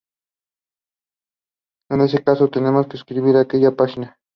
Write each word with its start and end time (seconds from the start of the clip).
En 1.91 2.01
este 2.01 2.23
caso, 2.23 2.47
"tenemos 2.49 2.87
que 2.87 2.97
escribir 2.97 3.37
aquella 3.37 3.75
página 3.75 4.07
al 4.07 4.11
disco. 4.15 4.21